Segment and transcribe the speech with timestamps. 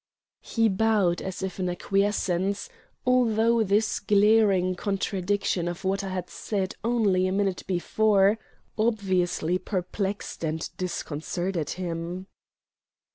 [0.41, 2.69] He bowed as if in acquiescence,
[3.05, 8.39] although this glaring contradiction of what I had said only a minute before
[8.79, 12.25] obviously perplexed and disconcerted him.